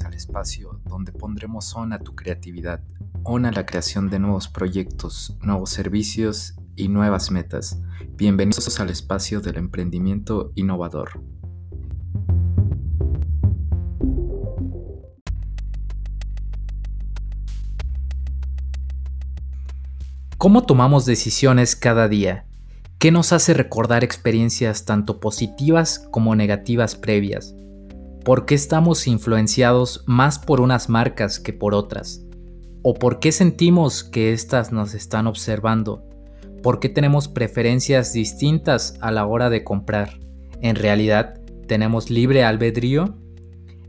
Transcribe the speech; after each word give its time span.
al 0.00 0.14
espacio 0.14 0.80
donde 0.86 1.12
pondremos 1.12 1.66
son 1.66 1.92
a 1.92 1.98
tu 1.98 2.14
creatividad, 2.14 2.82
on 3.24 3.44
a 3.44 3.52
la 3.52 3.66
creación 3.66 4.08
de 4.08 4.18
nuevos 4.18 4.48
proyectos, 4.48 5.36
nuevos 5.42 5.68
servicios 5.68 6.54
y 6.74 6.88
nuevas 6.88 7.30
metas. 7.30 7.78
Bienvenidos 8.16 8.80
al 8.80 8.88
espacio 8.88 9.40
del 9.42 9.58
emprendimiento 9.58 10.50
innovador. 10.54 11.22
¿Cómo 20.38 20.64
tomamos 20.64 21.04
decisiones 21.04 21.76
cada 21.76 22.08
día? 22.08 22.46
¿Qué 22.98 23.10
nos 23.12 23.32
hace 23.34 23.52
recordar 23.52 24.04
experiencias 24.04 24.86
tanto 24.86 25.20
positivas 25.20 25.98
como 26.10 26.34
negativas 26.34 26.96
previas? 26.96 27.54
¿Por 28.24 28.46
qué 28.46 28.54
estamos 28.54 29.08
influenciados 29.08 30.04
más 30.06 30.38
por 30.38 30.60
unas 30.60 30.88
marcas 30.88 31.40
que 31.40 31.52
por 31.52 31.74
otras? 31.74 32.24
¿O 32.82 32.94
por 32.94 33.18
qué 33.18 33.32
sentimos 33.32 34.04
que 34.04 34.32
éstas 34.32 34.70
nos 34.70 34.94
están 34.94 35.26
observando? 35.26 36.04
¿Por 36.62 36.78
qué 36.78 36.88
tenemos 36.88 37.26
preferencias 37.26 38.12
distintas 38.12 38.96
a 39.00 39.10
la 39.10 39.26
hora 39.26 39.50
de 39.50 39.64
comprar? 39.64 40.20
¿En 40.60 40.76
realidad 40.76 41.40
tenemos 41.66 42.10
libre 42.10 42.44
albedrío? 42.44 43.18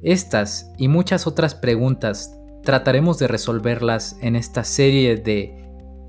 Estas 0.02 0.72
y 0.80 0.88
muchas 0.88 1.28
otras 1.28 1.54
preguntas 1.54 2.36
trataremos 2.64 3.20
de 3.20 3.28
resolverlas 3.28 4.18
en 4.22 4.36
esta 4.36 4.64
serie 4.64 5.16
de 5.16 5.64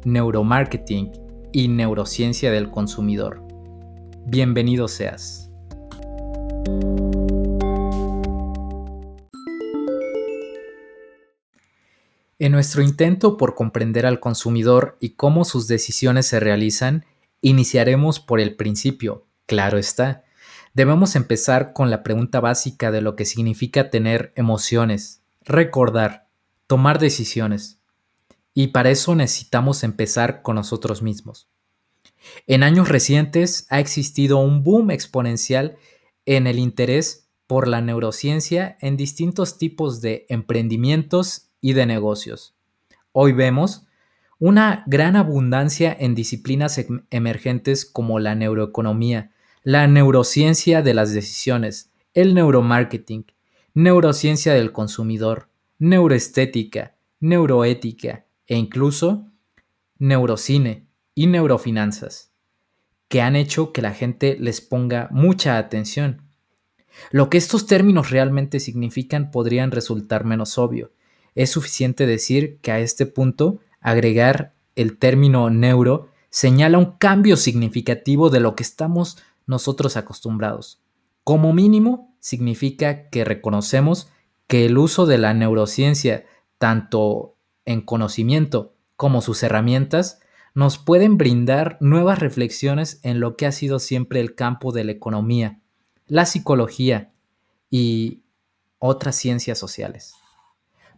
neuromarketing 0.07 1.13
y 1.53 1.69
neurociencia 1.69 2.51
del 2.51 2.71
consumidor. 2.71 3.43
Bienvenido 4.27 4.89
seas. 4.89 5.51
En 12.45 12.53
nuestro 12.53 12.83
intento 12.83 13.39
por 13.39 13.55
comprender 13.55 14.05
al 14.05 14.21
consumidor 14.21 14.99
y 15.01 15.15
cómo 15.15 15.47
sus 15.47 15.67
decisiones 15.67 16.27
se 16.27 16.41
realizan, 16.41 17.07
iniciaremos 17.41 18.21
por 18.21 18.39
el 18.39 18.55
principio, 18.55 19.27
claro 19.47 19.79
está. 19.79 20.25
Debemos 20.75 21.17
empezar 21.17 21.73
con 21.73 21.89
la 21.89 22.03
pregunta 22.03 22.41
básica 22.41 22.91
de 22.91 23.01
lo 23.01 23.17
que 23.17 23.25
significa 23.25 23.89
tener 23.89 24.35
emociones, 24.37 25.23
recordar, 25.41 26.29
tomar 26.67 26.99
decisiones. 26.99 27.79
Y 28.53 28.67
para 28.67 28.91
eso 28.91 29.15
necesitamos 29.15 29.83
empezar 29.83 30.43
con 30.43 30.57
nosotros 30.57 31.01
mismos. 31.01 31.49
En 32.47 32.63
años 32.63 32.91
recientes 32.91 33.67
ha 33.71 33.81
existido 33.81 34.37
un 34.37 34.63
boom 34.63 34.91
exponencial 34.91 35.79
en 36.27 36.47
el 36.47 36.59
interés 36.59 37.27
por 37.47 37.69
la 37.69 37.81
neurociencia 37.81 38.77
en 38.83 38.99
distintos 38.99 39.57
tipos 39.57 40.03
de 40.03 40.27
emprendimientos 40.29 41.49
y 41.65 41.73
de 41.73 41.87
negocios. 41.87 42.55
Hoy 43.13 43.33
vemos 43.33 43.87
una 44.39 44.85
gran 44.87 45.17
abundancia 45.17 45.97
en 45.99 46.15
disciplinas 46.15 46.77
em, 46.77 47.07
emergentes 47.09 47.87
como 47.87 48.19
la 48.19 48.35
neuroeconomía, 48.35 49.33
la 49.63 49.87
neurociencia 49.87 50.83
de 50.83 50.93
las 50.93 51.15
decisiones, 51.15 51.91
el 52.13 52.35
neuromarketing, 52.35 53.25
neurociencia 53.73 54.53
del 54.53 54.73
consumidor, 54.73 55.49
neuroestética, 55.79 56.97
neuroética 57.21 58.27
e 58.47 58.57
incluso 58.57 59.31
neurocine 59.99 60.87
y 61.15 61.29
neurofinanzas, 61.29 62.31
que 63.09 63.23
han 63.23 63.37
hecho 63.37 63.73
que 63.73 63.81
la 63.81 63.95
gente 63.95 64.37
les 64.39 64.61
ponga 64.61 65.09
mucha 65.13 65.57
atención. 65.57 66.29
Lo 67.11 67.31
que 67.31 67.39
estos 67.39 67.67
términos 67.67 68.11
realmente 68.11 68.61
significan 68.61 69.31
podrían 69.31 69.71
resultar 69.71 70.27
menos 70.27 70.59
obvio, 70.59 70.93
es 71.35 71.51
suficiente 71.51 72.07
decir 72.07 72.59
que 72.61 72.73
a 72.73 72.81
este 72.81 73.07
punto 73.07 73.61
agregar 73.81 74.55
el 74.77 74.99
término 74.99 75.51
neuro 75.51 76.09
señala 76.31 76.79
un 76.79 76.93
cambio 76.99 77.37
significativo 77.37 78.31
de 78.31 78.41
lo 78.41 78.57
que 78.57 78.63
estamos 78.63 79.19
nosotros 79.47 79.97
acostumbrados. 79.97 80.81
Como 81.23 81.53
mínimo, 81.53 82.17
significa 82.21 83.09
que 83.09 83.25
reconocemos 83.25 84.09
que 84.47 84.67
el 84.67 84.79
uso 84.79 85.07
de 85.07 85.19
la 85.19 85.35
neurociencia, 85.35 86.25
tanto 86.59 87.37
en 87.65 87.81
conocimiento 87.81 88.75
como 88.97 89.21
sus 89.21 89.43
herramientas, 89.43 90.21
nos 90.55 90.79
pueden 90.79 91.17
brindar 91.19 91.79
nuevas 91.81 92.21
reflexiones 92.21 93.01
en 93.03 93.21
lo 93.21 93.37
que 93.37 93.47
ha 93.47 93.53
sido 93.53 93.79
siempre 93.81 94.21
el 94.21 94.35
campo 94.35 94.73
de 94.73 94.85
la 94.85 94.93
economía, 94.93 95.61
la 96.07 96.27
psicología 96.27 97.13
y 97.71 98.23
otras 98.79 99.17
ciencias 99.17 99.59
sociales 99.59 100.15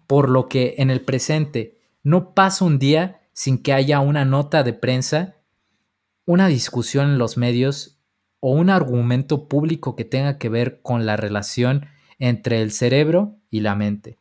por 0.06 0.28
lo 0.28 0.48
que 0.48 0.74
en 0.78 0.90
el 0.90 1.00
presente 1.00 1.78
no 2.02 2.34
pasa 2.34 2.64
un 2.64 2.78
día 2.78 3.20
sin 3.32 3.62
que 3.62 3.72
haya 3.72 4.00
una 4.00 4.24
nota 4.24 4.62
de 4.62 4.72
prensa, 4.72 5.36
una 6.24 6.48
discusión 6.48 7.10
en 7.10 7.18
los 7.18 7.36
medios 7.36 7.98
o 8.40 8.52
un 8.52 8.70
argumento 8.70 9.48
público 9.48 9.96
que 9.96 10.04
tenga 10.04 10.38
que 10.38 10.48
ver 10.48 10.80
con 10.82 11.06
la 11.06 11.16
relación 11.16 11.86
entre 12.18 12.62
el 12.62 12.72
cerebro 12.72 13.36
y 13.50 13.60
la 13.60 13.74
mente. 13.74 14.18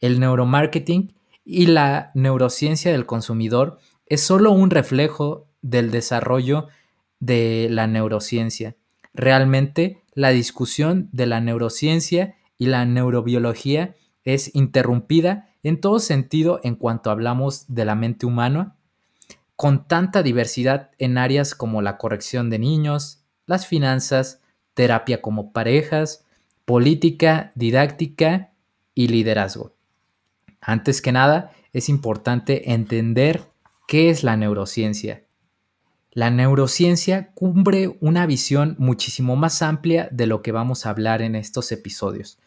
El 0.00 0.18
neuromarketing 0.18 1.14
y 1.44 1.66
la 1.66 2.10
neurociencia 2.14 2.92
del 2.92 3.06
consumidor 3.06 3.78
es 4.06 4.22
solo 4.22 4.52
un 4.52 4.70
reflejo 4.70 5.46
del 5.62 5.90
desarrollo 5.90 6.68
de 7.20 7.68
la 7.70 7.86
neurociencia. 7.86 8.76
Realmente, 9.12 10.02
la 10.14 10.30
discusión 10.30 11.08
de 11.12 11.26
la 11.26 11.40
neurociencia 11.40 12.34
y 12.58 12.66
la 12.66 12.84
neurobiología 12.84 13.94
es 14.24 14.54
interrumpida 14.54 15.48
en 15.62 15.80
todo 15.80 15.98
sentido 15.98 16.60
en 16.62 16.74
cuanto 16.74 17.10
hablamos 17.10 17.66
de 17.68 17.84
la 17.84 17.94
mente 17.94 18.26
humana, 18.26 18.76
con 19.56 19.86
tanta 19.86 20.22
diversidad 20.22 20.90
en 20.98 21.18
áreas 21.18 21.54
como 21.54 21.82
la 21.82 21.98
corrección 21.98 22.48
de 22.48 22.58
niños, 22.58 23.22
las 23.46 23.66
finanzas, 23.66 24.40
terapia 24.74 25.20
como 25.20 25.52
parejas, 25.52 26.24
política, 26.64 27.52
didáctica 27.54 28.52
y 28.94 29.08
liderazgo. 29.08 29.74
Antes 30.60 31.02
que 31.02 31.12
nada, 31.12 31.52
es 31.72 31.88
importante 31.88 32.72
entender 32.72 33.42
qué 33.86 34.10
es 34.10 34.24
la 34.24 34.36
neurociencia. 34.36 35.24
La 36.12 36.30
neurociencia 36.30 37.32
cubre 37.34 37.96
una 38.00 38.26
visión 38.26 38.76
muchísimo 38.78 39.36
más 39.36 39.62
amplia 39.62 40.08
de 40.10 40.26
lo 40.26 40.42
que 40.42 40.52
vamos 40.52 40.84
a 40.84 40.90
hablar 40.90 41.22
en 41.22 41.34
estos 41.34 41.70
episodios 41.70 42.38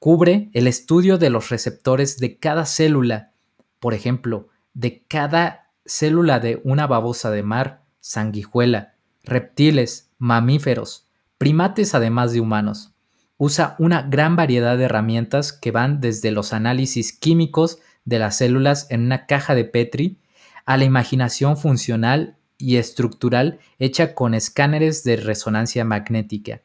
cubre 0.00 0.48
el 0.54 0.66
estudio 0.66 1.18
de 1.18 1.28
los 1.28 1.50
receptores 1.50 2.18
de 2.18 2.38
cada 2.38 2.64
célula, 2.64 3.32
por 3.78 3.92
ejemplo, 3.92 4.48
de 4.72 5.04
cada 5.06 5.70
célula 5.84 6.40
de 6.40 6.60
una 6.64 6.86
babosa 6.86 7.30
de 7.30 7.42
mar, 7.42 7.84
sanguijuela, 8.00 8.94
reptiles, 9.22 10.10
mamíferos, 10.18 11.06
primates 11.36 11.94
además 11.94 12.32
de 12.32 12.40
humanos. 12.40 12.94
Usa 13.36 13.76
una 13.78 14.00
gran 14.02 14.36
variedad 14.36 14.78
de 14.78 14.84
herramientas 14.84 15.52
que 15.52 15.70
van 15.70 16.00
desde 16.00 16.30
los 16.30 16.54
análisis 16.54 17.12
químicos 17.12 17.78
de 18.06 18.18
las 18.18 18.38
células 18.38 18.90
en 18.90 19.04
una 19.04 19.26
caja 19.26 19.54
de 19.54 19.66
Petri 19.66 20.18
a 20.64 20.78
la 20.78 20.84
imaginación 20.84 21.58
funcional 21.58 22.38
y 22.56 22.76
estructural 22.76 23.58
hecha 23.78 24.14
con 24.14 24.32
escáneres 24.32 25.04
de 25.04 25.16
resonancia 25.16 25.84
magnética. 25.84 26.62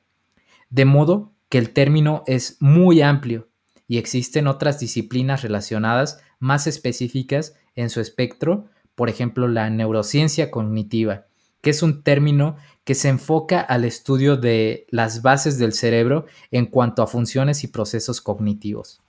De 0.69 0.85
modo 0.85 1.34
que 1.55 1.59
el 1.59 1.69
término 1.69 2.25
es 2.27 2.57
muy 2.59 3.01
amplio 3.01 3.47
y 3.87 3.97
existen 3.97 4.45
otras 4.45 4.77
disciplinas 4.77 5.41
relacionadas 5.41 6.19
más 6.37 6.67
específicas 6.67 7.55
en 7.75 7.89
su 7.89 8.01
espectro, 8.01 8.65
por 8.93 9.07
ejemplo 9.07 9.47
la 9.47 9.69
neurociencia 9.69 10.51
cognitiva, 10.51 11.27
que 11.61 11.69
es 11.69 11.81
un 11.81 12.03
término 12.03 12.57
que 12.83 12.93
se 12.93 13.07
enfoca 13.07 13.61
al 13.61 13.85
estudio 13.85 14.35
de 14.35 14.85
las 14.89 15.21
bases 15.21 15.57
del 15.57 15.71
cerebro 15.71 16.25
en 16.51 16.65
cuanto 16.65 17.01
a 17.01 17.07
funciones 17.07 17.63
y 17.63 17.67
procesos 17.67 18.19
cognitivos. 18.19 18.99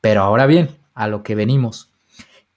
Pero 0.00 0.22
ahora 0.22 0.46
bien, 0.46 0.68
a 0.94 1.08
lo 1.08 1.24
que 1.24 1.34
venimos. 1.34 1.90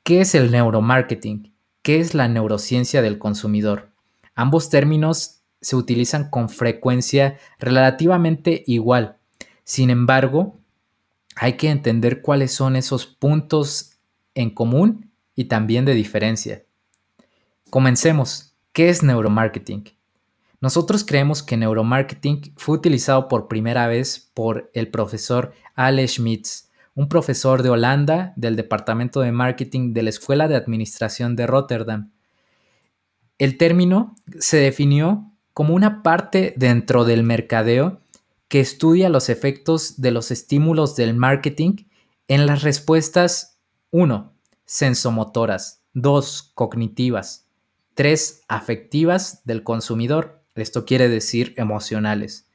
¿Qué 0.04 0.22
es 0.22 0.36
el 0.36 0.52
neuromarketing? 0.52 1.52
¿Qué 1.82 2.00
es 2.00 2.14
la 2.14 2.28
neurociencia 2.28 3.02
del 3.02 3.18
consumidor? 3.18 3.90
Ambos 4.36 4.70
términos 4.70 5.40
se 5.60 5.76
utilizan 5.76 6.30
con 6.30 6.50
frecuencia 6.50 7.40
relativamente 7.58 8.64
igual. 8.68 9.18
Sin 9.64 9.90
embargo, 9.90 10.60
hay 11.36 11.54
que 11.54 11.70
entender 11.70 12.22
cuáles 12.22 12.52
son 12.52 12.76
esos 12.76 13.06
puntos 13.06 13.98
en 14.36 14.50
común 14.50 15.12
y 15.36 15.46
también 15.46 15.86
de 15.86 15.94
diferencia. 15.94 16.64
Comencemos. 17.70 18.56
¿Qué 18.72 18.90
es 18.90 19.04
neuromarketing? 19.04 19.84
Nosotros 20.60 21.04
creemos 21.04 21.44
que 21.44 21.58
neuromarketing 21.58 22.54
fue 22.56 22.78
utilizado 22.78 23.28
por 23.28 23.48
primera 23.48 23.88
vez 23.88 24.32
por 24.34 24.72
el 24.74 24.88
profesor 24.90 25.54
Ale 25.76 26.08
Schmitz, 26.08 26.72
un 26.96 27.10
profesor 27.10 27.64
de 27.64 27.70
Holanda 27.70 28.34
del 28.36 28.56
Departamento 28.56 29.22
de 29.22 29.32
Marketing 29.32 29.94
de 29.94 30.04
la 30.04 30.10
Escuela 30.10 30.48
de 30.48 30.56
Administración 30.56 31.36
de 31.36 31.48
Rotterdam. 31.48 32.12
El 33.38 33.58
término 33.58 34.16
se 34.40 34.58
definió 34.58 35.32
como 35.54 35.76
una 35.76 36.02
parte 36.02 36.54
dentro 36.56 37.06
del 37.06 37.24
mercadeo 37.24 38.00
que 38.54 38.60
estudia 38.60 39.10
los 39.10 39.30
efectos 39.30 40.00
de 40.00 40.12
los 40.12 40.30
estímulos 40.30 40.96
del 40.96 41.16
marketing 41.16 41.88
En 42.28 42.46
las 42.46 42.62
respuestas 42.62 43.60
1. 43.90 44.32
Sensomotoras. 44.64 45.82
2. 45.94 46.52
Cognitivas. 46.54 47.48
3. 47.96 48.44
Afectivas 48.48 49.44
del 49.46 49.64
consumidor. 49.64 50.44
Esto 50.54 50.86
quiere 50.86 51.10
decir 51.10 51.56
emocionales. 51.58 52.48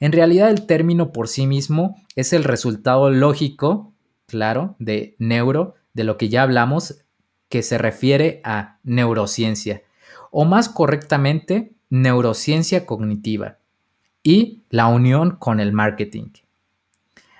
En 0.00 0.12
realidad 0.12 0.50
el 0.50 0.66
término 0.66 1.12
por 1.12 1.28
sí 1.28 1.46
mismo 1.46 1.96
es 2.14 2.34
el 2.34 2.44
resultado 2.44 3.08
lógico, 3.08 3.94
claro, 4.26 4.76
de 4.78 5.16
neuro, 5.18 5.76
de 5.94 6.04
lo 6.04 6.18
que 6.18 6.28
ya 6.28 6.42
hablamos, 6.42 7.06
que 7.48 7.62
se 7.62 7.78
refiere 7.78 8.42
a 8.44 8.80
neurociencia, 8.82 9.82
o 10.30 10.44
más 10.44 10.68
correctamente, 10.68 11.72
neurociencia 11.88 12.84
cognitiva, 12.84 13.57
y 14.28 14.60
la 14.68 14.88
unión 14.88 15.36
con 15.36 15.58
el 15.58 15.72
marketing. 15.72 16.32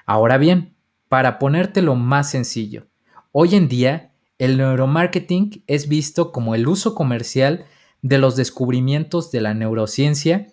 Ahora 0.06 0.38
bien, 0.38 0.74
para 1.10 1.38
ponértelo 1.38 1.96
más 1.96 2.30
sencillo, 2.30 2.86
hoy 3.30 3.56
en 3.56 3.68
día 3.68 4.10
el 4.38 4.56
neuromarketing 4.56 5.64
es 5.66 5.86
visto 5.86 6.32
como 6.32 6.54
el 6.54 6.66
uso 6.66 6.94
comercial 6.94 7.66
de 8.00 8.16
los 8.16 8.36
descubrimientos 8.36 9.30
de 9.30 9.42
la 9.42 9.52
neurociencia 9.52 10.46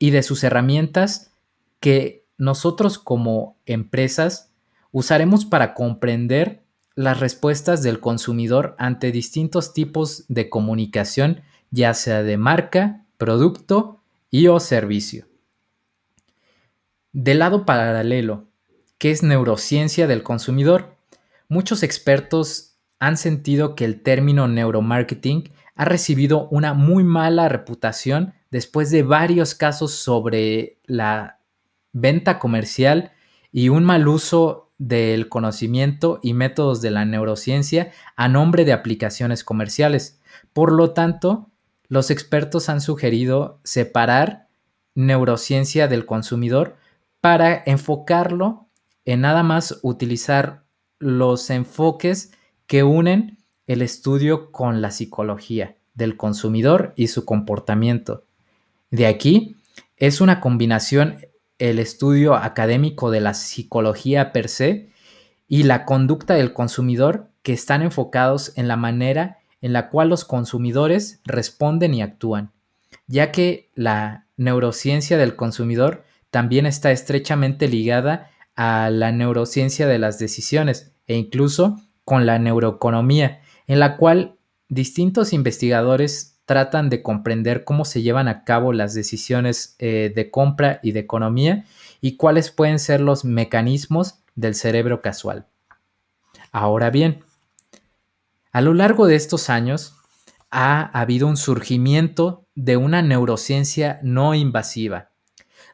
y 0.00 0.10
de 0.10 0.24
sus 0.24 0.42
herramientas 0.42 1.30
que 1.78 2.24
nosotros 2.38 2.98
como 2.98 3.56
empresas 3.64 4.50
usaremos 4.90 5.44
para 5.44 5.74
comprender 5.74 6.64
las 6.96 7.20
respuestas 7.20 7.84
del 7.84 8.00
consumidor 8.00 8.74
ante 8.78 9.12
distintos 9.12 9.72
tipos 9.72 10.24
de 10.26 10.50
comunicación, 10.50 11.42
ya 11.70 11.94
sea 11.94 12.24
de 12.24 12.36
marca, 12.36 13.04
producto 13.16 14.00
y 14.28 14.48
o 14.48 14.58
servicio. 14.58 15.30
Del 17.12 17.40
lado 17.40 17.66
paralelo, 17.66 18.48
que 18.96 19.10
es 19.10 19.22
neurociencia 19.22 20.06
del 20.06 20.22
consumidor, 20.22 20.96
muchos 21.46 21.82
expertos 21.82 22.76
han 23.00 23.18
sentido 23.18 23.74
que 23.74 23.84
el 23.84 24.00
término 24.00 24.48
neuromarketing 24.48 25.52
ha 25.74 25.84
recibido 25.84 26.48
una 26.48 26.72
muy 26.72 27.04
mala 27.04 27.50
reputación 27.50 28.32
después 28.50 28.90
de 28.90 29.02
varios 29.02 29.54
casos 29.54 29.92
sobre 29.92 30.78
la 30.86 31.38
venta 31.92 32.38
comercial 32.38 33.12
y 33.50 33.68
un 33.68 33.84
mal 33.84 34.08
uso 34.08 34.70
del 34.78 35.28
conocimiento 35.28 36.18
y 36.22 36.32
métodos 36.32 36.80
de 36.80 36.92
la 36.92 37.04
neurociencia 37.04 37.92
a 38.16 38.28
nombre 38.28 38.64
de 38.64 38.72
aplicaciones 38.72 39.44
comerciales. 39.44 40.18
Por 40.54 40.72
lo 40.72 40.92
tanto, 40.92 41.50
los 41.88 42.10
expertos 42.10 42.70
han 42.70 42.80
sugerido 42.80 43.60
separar 43.64 44.48
neurociencia 44.94 45.88
del 45.88 46.06
consumidor 46.06 46.76
para 47.22 47.62
enfocarlo 47.66 48.66
en 49.04 49.20
nada 49.20 49.44
más 49.44 49.78
utilizar 49.82 50.64
los 50.98 51.50
enfoques 51.50 52.32
que 52.66 52.82
unen 52.82 53.38
el 53.68 53.80
estudio 53.80 54.50
con 54.50 54.82
la 54.82 54.90
psicología 54.90 55.76
del 55.94 56.16
consumidor 56.16 56.92
y 56.96 57.06
su 57.06 57.24
comportamiento. 57.24 58.24
De 58.90 59.06
aquí 59.06 59.56
es 59.96 60.20
una 60.20 60.40
combinación 60.40 61.24
el 61.60 61.78
estudio 61.78 62.34
académico 62.34 63.12
de 63.12 63.20
la 63.20 63.34
psicología 63.34 64.32
per 64.32 64.48
se 64.48 64.90
y 65.46 65.62
la 65.62 65.84
conducta 65.84 66.34
del 66.34 66.52
consumidor 66.52 67.30
que 67.42 67.52
están 67.52 67.82
enfocados 67.82 68.52
en 68.56 68.66
la 68.66 68.76
manera 68.76 69.38
en 69.60 69.72
la 69.72 69.90
cual 69.90 70.08
los 70.08 70.24
consumidores 70.24 71.20
responden 71.24 71.94
y 71.94 72.02
actúan, 72.02 72.50
ya 73.06 73.30
que 73.30 73.70
la 73.76 74.26
neurociencia 74.36 75.16
del 75.18 75.36
consumidor 75.36 76.02
también 76.32 76.64
está 76.64 76.92
estrechamente 76.92 77.68
ligada 77.68 78.30
a 78.56 78.88
la 78.88 79.12
neurociencia 79.12 79.86
de 79.86 79.98
las 79.98 80.18
decisiones 80.18 80.94
e 81.06 81.14
incluso 81.14 81.76
con 82.06 82.24
la 82.24 82.38
neuroeconomía, 82.38 83.42
en 83.66 83.78
la 83.78 83.98
cual 83.98 84.38
distintos 84.70 85.34
investigadores 85.34 86.40
tratan 86.46 86.88
de 86.88 87.02
comprender 87.02 87.64
cómo 87.64 87.84
se 87.84 88.00
llevan 88.00 88.28
a 88.28 88.44
cabo 88.44 88.72
las 88.72 88.94
decisiones 88.94 89.76
eh, 89.78 90.10
de 90.14 90.30
compra 90.30 90.80
y 90.82 90.92
de 90.92 91.00
economía 91.00 91.66
y 92.00 92.16
cuáles 92.16 92.50
pueden 92.50 92.78
ser 92.78 93.02
los 93.02 93.26
mecanismos 93.26 94.22
del 94.34 94.54
cerebro 94.54 95.02
casual. 95.02 95.46
Ahora 96.50 96.88
bien, 96.88 97.22
a 98.52 98.62
lo 98.62 98.72
largo 98.72 99.06
de 99.06 99.16
estos 99.16 99.50
años 99.50 99.96
ha 100.50 100.98
habido 100.98 101.26
un 101.26 101.36
surgimiento 101.36 102.46
de 102.54 102.78
una 102.78 103.02
neurociencia 103.02 104.00
no 104.02 104.34
invasiva. 104.34 105.11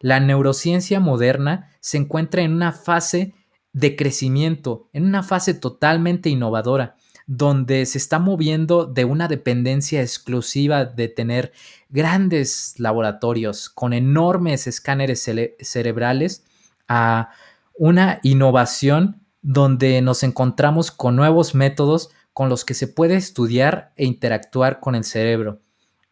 La 0.01 0.21
neurociencia 0.21 1.01
moderna 1.01 1.71
se 1.81 1.99
encuentra 1.99 2.43
en 2.43 2.53
una 2.53 2.73
fase 2.73 3.35
de 3.73 3.97
crecimiento, 3.97 4.89
en 4.93 5.05
una 5.05 5.23
fase 5.23 5.55
totalmente 5.55 6.31
innovadora, 6.31 6.97
donde 7.27 7.85
se 7.87 7.99
está 7.99 8.19
moviendo 8.19 8.87
de 8.87 9.05
una 9.05 9.29
dependencia 9.29 10.01
exclusiva 10.01 10.85
de 10.87 11.09
tener 11.09 11.53
grandes 11.91 12.75
laboratorios 12.79 13.69
con 13.69 13.93
enormes 13.93 14.67
escáneres 14.67 15.29
cerebrales 15.61 16.45
a 16.89 17.31
una 17.75 18.19
innovación 18.23 19.23
donde 19.43 20.01
nos 20.03 20.23
encontramos 20.23 20.91
con 20.91 21.17
nuevos 21.17 21.55
métodos 21.55 22.11
con 22.33 22.49
los 22.49 22.65
que 22.65 22.75
se 22.75 22.89
puede 22.89 23.17
estudiar 23.17 23.93
e 23.97 24.05
interactuar 24.05 24.81
con 24.81 24.95
el 24.95 25.05
cerebro. 25.05 25.61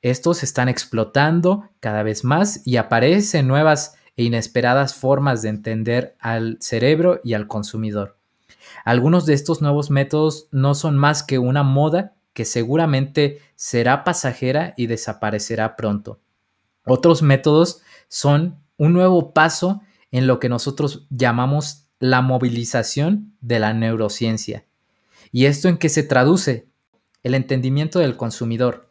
Estos 0.06 0.44
están 0.44 0.69
explotando 0.69 1.69
cada 1.81 2.05
vez 2.05 2.23
más 2.23 2.64
y 2.64 2.76
aparecen 2.76 3.49
nuevas 3.49 3.97
e 4.17 4.23
inesperadas 4.23 4.94
formas 4.94 5.43
de 5.43 5.49
entender 5.49 6.14
al 6.20 6.58
cerebro 6.61 7.20
y 7.25 7.35
al 7.35 7.49
consumidor. 7.49 8.17
Algunos 8.85 9.26
de 9.26 9.35
estos 9.35 9.62
nuevos 9.62 9.91
métodos 9.91 10.47
no 10.53 10.76
son 10.76 10.97
más 10.97 11.25
que 11.25 11.41
una 11.41 11.64
moda 11.64 12.14
que 12.35 12.44
seguramente 12.44 13.41
será 13.56 14.05
pasajera 14.05 14.75
y 14.76 14.87
desaparecerá 14.87 15.75
pronto. 15.75 16.20
Otros 16.85 17.23
métodos 17.23 17.82
son 18.06 18.61
un 18.76 18.93
nuevo 18.93 19.32
paso 19.32 19.82
en 20.12 20.29
lo 20.29 20.38
que 20.38 20.49
nosotros 20.49 21.09
llamamos 21.11 21.88
la 21.99 22.23
movilización 22.23 23.35
de 23.41 23.59
la 23.59 23.75
neurociencia. 23.75 24.67
¿Y 25.32 25.47
esto 25.47 25.69
en 25.69 25.79
qué 25.79 25.88
se 25.88 26.05
traduce? 26.05 26.69
El 27.25 27.35
entendimiento 27.35 27.99
del 27.99 28.17
consumidor. 28.17 28.87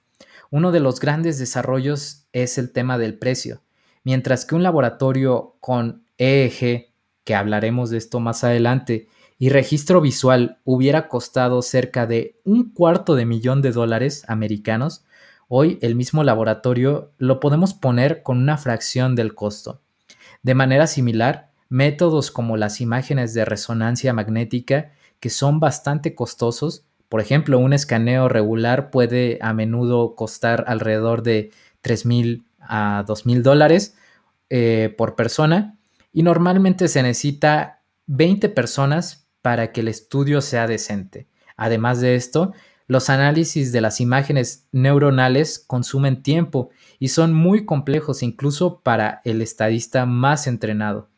Uno 0.52 0.72
de 0.72 0.80
los 0.80 1.00
grandes 1.00 1.40
desarrollos 1.40 2.28
es 2.34 2.58
el 2.58 2.72
tema 2.72 2.98
del 2.98 3.18
precio. 3.18 3.62
Mientras 4.04 4.46
que 4.46 4.56
un 4.56 4.64
laboratorio 4.64 5.56
con 5.60 6.06
EEG, 6.18 6.94
que 7.24 7.36
hablaremos 7.36 7.90
de 7.90 7.98
esto 7.98 8.20
más 8.20 8.44
adelante, 8.44 9.08
y 9.38 9.50
registro 9.50 10.00
visual 10.00 10.60
hubiera 10.64 11.08
costado 11.08 11.62
cerca 11.62 12.06
de 12.06 12.40
un 12.46 12.72
cuarto 12.72 13.16
de 13.16 13.26
millón 13.26 13.62
de 13.62 13.72
dólares 13.72 14.24
americanos, 14.28 15.04
hoy 15.48 15.78
el 15.82 15.96
mismo 15.96 16.24
laboratorio 16.24 17.12
lo 17.18 17.40
podemos 17.40 17.74
poner 17.74 18.24
con 18.24 18.38
una 18.38 18.58
fracción 18.58 19.16
del 19.16 19.36
costo. 19.36 19.82
De 20.44 20.56
manera 20.56 20.88
similar, 20.88 21.52
métodos 21.70 22.32
como 22.32 22.58
las 22.58 22.80
imágenes 22.80 23.34
de 23.34 23.46
resonancia 23.46 24.14
magnética, 24.14 24.94
que 25.20 25.30
son 25.30 25.60
bastante 25.60 26.16
costosos, 26.16 26.86
por 27.10 27.22
ejemplo, 27.22 27.60
un 27.60 27.74
escaneo 27.74 28.30
regular 28.30 28.90
puede 28.92 29.38
a 29.42 29.54
menudo 29.54 30.16
costar 30.16 30.66
alrededor 30.68 31.24
de 31.24 31.52
3 31.82 32.06
mil 32.06 32.48
a 32.60 33.04
2 33.08 33.26
mil 33.26 33.44
dólares 33.44 33.96
eh, 34.50 34.94
por 34.98 35.16
persona 35.16 35.78
y 36.12 36.24
normalmente 36.24 36.88
se 36.88 37.04
necesita 37.04 37.84
20 38.08 38.50
personas 38.50 39.28
para 39.42 39.72
que 39.72 39.82
el 39.82 39.88
estudio 39.88 40.42
sea 40.42 40.68
decente. 40.68 41.28
Además 41.58 42.02
de 42.02 42.16
esto, 42.16 42.54
los 42.88 43.10
análisis 43.10 43.72
de 43.72 43.82
las 43.82 44.00
imágenes 44.00 44.68
neuronales 44.72 45.60
consumen 45.60 46.22
tiempo 46.22 46.70
y 47.00 47.08
son 47.08 47.34
muy 47.34 47.66
complejos 47.66 48.22
incluso 48.24 48.82
para 48.82 49.22
el 49.24 49.42
estadista 49.42 50.06
más 50.06 50.46
entrenado. 50.48 51.10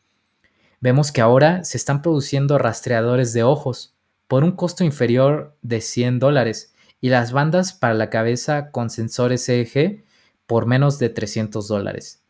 Vemos 0.79 1.11
que 1.11 1.21
ahora 1.21 1.63
se 1.63 1.77
están 1.77 2.01
produciendo 2.01 2.57
rastreadores 2.57 3.33
de 3.33 3.43
ojos 3.43 3.96
por 4.27 4.43
un 4.43 4.51
costo 4.51 4.83
inferior 4.83 5.57
de 5.61 5.81
100 5.81 6.19
dólares 6.19 6.73
y 7.01 7.09
las 7.09 7.31
bandas 7.31 7.73
para 7.73 7.93
la 7.93 8.09
cabeza 8.09 8.71
con 8.71 8.89
sensores 8.89 9.47
EEG 9.47 10.03
por 10.45 10.65
menos 10.65 10.99
de 10.99 11.09
300 11.09 11.67
dólares. 11.67 12.23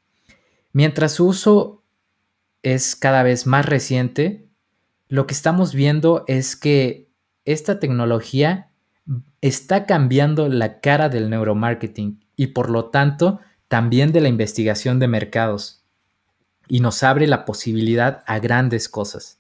Mientras 0.73 1.13
su 1.13 1.27
uso 1.27 1.83
es 2.63 2.95
cada 2.95 3.23
vez 3.23 3.47
más 3.47 3.65
reciente, 3.65 4.47
lo 5.07 5.25
que 5.25 5.33
estamos 5.33 5.73
viendo 5.73 6.23
es 6.27 6.55
que 6.55 7.09
esta 7.45 7.79
tecnología 7.79 8.71
está 9.41 9.85
cambiando 9.85 10.49
la 10.49 10.81
cara 10.81 11.09
del 11.09 11.29
neuromarketing 11.29 12.23
y 12.35 12.47
por 12.47 12.69
lo 12.69 12.89
tanto 12.89 13.39
también 13.67 14.11
de 14.11 14.21
la 14.21 14.27
investigación 14.27 14.99
de 14.99 15.07
mercados 15.07 15.85
y 16.67 16.81
nos 16.81 17.03
abre 17.03 17.27
la 17.27 17.45
posibilidad 17.45 18.23
a 18.27 18.39
grandes 18.39 18.89
cosas. 18.89 19.36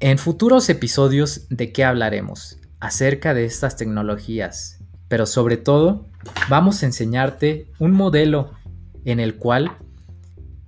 En 0.00 0.18
futuros 0.18 0.68
episodios 0.68 1.46
de 1.50 1.72
qué 1.72 1.84
hablaremos 1.84 2.58
acerca 2.80 3.32
de 3.32 3.44
estas 3.44 3.76
tecnologías, 3.76 4.80
pero 5.08 5.24
sobre 5.24 5.56
todo 5.56 6.08
vamos 6.48 6.82
a 6.82 6.86
enseñarte 6.86 7.70
un 7.78 7.92
modelo 7.92 8.50
en 9.04 9.20
el 9.20 9.36
cual 9.36 9.78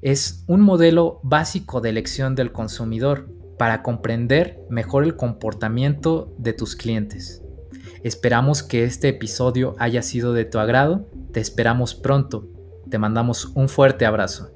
es 0.00 0.44
un 0.46 0.60
modelo 0.60 1.20
básico 1.24 1.80
de 1.80 1.90
elección 1.90 2.34
del 2.34 2.52
consumidor 2.52 3.28
para 3.58 3.82
comprender 3.82 4.60
mejor 4.70 5.02
el 5.04 5.16
comportamiento 5.16 6.32
de 6.38 6.52
tus 6.52 6.76
clientes. 6.76 7.42
Esperamos 8.04 8.62
que 8.62 8.84
este 8.84 9.08
episodio 9.08 9.74
haya 9.78 10.02
sido 10.02 10.32
de 10.32 10.44
tu 10.44 10.58
agrado, 10.58 11.10
te 11.32 11.40
esperamos 11.40 11.94
pronto, 11.94 12.48
te 12.88 12.98
mandamos 12.98 13.46
un 13.54 13.68
fuerte 13.68 14.06
abrazo. 14.06 14.55